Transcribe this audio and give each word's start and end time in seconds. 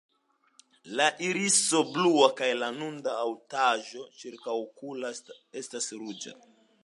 La 0.99 1.05
iriso 1.27 1.81
blua 1.97 2.29
kaj 2.39 2.47
la 2.63 2.71
nuda 2.79 3.13
haŭtaĵo 3.19 4.07
ĉirkaŭokula 4.23 5.15
estas 5.65 5.93
ruĝa. 6.01 6.39